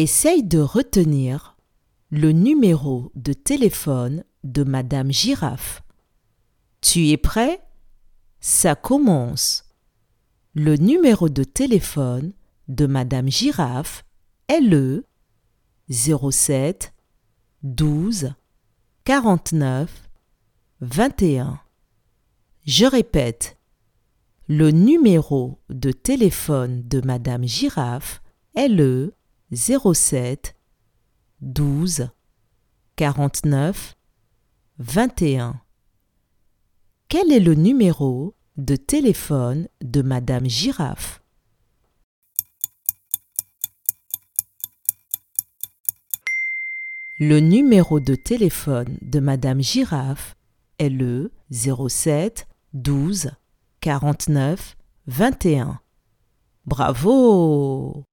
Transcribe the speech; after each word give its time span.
Essaye 0.00 0.44
de 0.44 0.60
retenir 0.60 1.56
le 2.10 2.30
numéro 2.30 3.10
de 3.16 3.32
téléphone 3.32 4.22
de 4.44 4.62
Madame 4.62 5.10
Girafe. 5.10 5.82
Tu 6.80 7.08
es 7.08 7.16
prêt? 7.16 7.60
Ça 8.38 8.76
commence. 8.76 9.64
Le 10.54 10.76
numéro 10.76 11.28
de 11.28 11.42
téléphone 11.42 12.32
de 12.68 12.86
Madame 12.86 13.28
Girafe 13.28 14.04
est 14.46 14.60
le 14.60 15.04
07 15.90 16.94
12 17.64 18.34
49 19.02 20.10
21. 20.80 21.58
Je 22.66 22.86
répète, 22.86 23.58
le 24.46 24.70
numéro 24.70 25.58
de 25.70 25.90
téléphone 25.90 26.86
de 26.86 27.00
Madame 27.00 27.42
Girafe 27.42 28.22
est 28.54 28.68
le 28.68 29.17
07 29.52 30.54
12 31.40 32.10
49 32.96 33.96
21. 34.78 35.60
Quel 37.08 37.32
est 37.32 37.40
le 37.40 37.54
numéro 37.54 38.34
de 38.56 38.76
téléphone 38.76 39.68
de 39.80 40.02
Madame 40.02 40.46
Girafe? 40.46 41.22
Le 47.18 47.40
numéro 47.40 48.00
de 48.00 48.14
téléphone 48.14 48.98
de 49.00 49.18
Madame 49.18 49.62
Girafe 49.62 50.36
est 50.78 50.90
le 50.90 51.32
07 51.50 52.46
12 52.74 53.30
49 53.80 54.76
21. 55.06 55.80
Bravo 56.66 58.04